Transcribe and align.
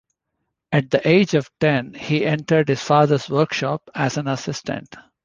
At 0.71 0.89
the 0.89 1.07
age 1.07 1.35
of 1.35 1.51
ten, 1.59 1.93
he 1.93 2.25
entered 2.25 2.69
his 2.69 2.81
father's 2.81 3.29
workshop 3.29 3.87
as 3.93 4.17
an 4.17 4.27
assistant. 4.27 4.95